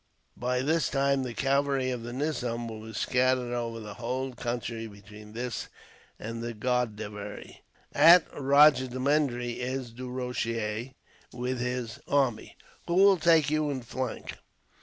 By 0.37 0.63
this 0.63 0.89
time, 0.89 1.21
the 1.21 1.35
cavalry 1.35 1.91
of 1.91 2.01
the 2.01 2.11
nizam 2.11 2.67
will 2.67 2.83
be 2.83 2.93
scattered 2.93 3.53
over 3.53 3.79
the 3.79 3.93
whole 4.01 4.33
country 4.33 4.87
between 4.87 5.33
this 5.33 5.67
and 6.17 6.41
the 6.41 6.55
Godavery. 6.55 7.61
At 7.93 8.27
Rajahmahendri 8.31 9.57
is 9.57 9.91
Du 9.91 10.09
Rocher, 10.09 10.95
with 11.31 11.59
his 11.59 11.99
army, 12.07 12.57
who 12.87 12.95
will 12.95 13.17
take 13.17 13.51
you 13.51 13.69
in 13.69 13.83
flank. 13.83 14.39